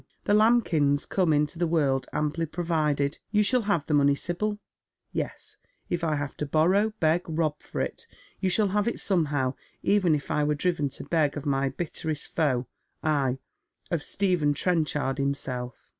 [0.23, 3.19] The lambkins come into the world amply provided.
[3.29, 4.57] You shall have the money, Sibyl.
[5.11, 5.57] Yes,
[5.91, 8.07] if I have to borrow, beg, rob for it.
[8.39, 9.53] You shall have it somehow,
[9.83, 12.65] even if I were driven to beg of my bitterest foe,
[13.03, 13.37] ay,
[13.91, 15.89] of Stephen Trenchard himself."